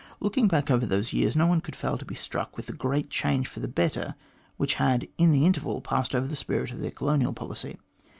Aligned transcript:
Looking 0.19 0.47
back 0.47 0.71
over 0.71 0.83
those 0.87 1.13
years, 1.13 1.35
no 1.35 1.45
one 1.45 1.61
could 1.61 1.75
fail 1.75 1.95
to 1.99 2.05
be 2.05 2.15
struck 2.15 2.57
with 2.57 2.65
the 2.65 2.73
great 2.73 3.11
change 3.11 3.47
for 3.47 3.59
the 3.59 3.67
better 3.67 4.15
which 4.57 4.73
had 4.81 5.07
in 5.19 5.31
the 5.31 5.45
interval 5.45 5.79
passed 5.79 6.15
over 6.15 6.25
the 6.25 6.35
spirit 6.35 6.71
of 6.71 6.79
their 6.79 6.89
colonial 6.89 7.33
policy. 7.33 7.77